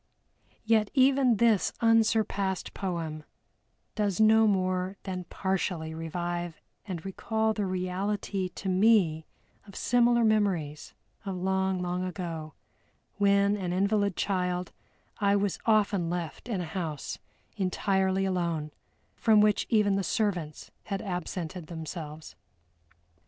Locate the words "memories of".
10.23-11.35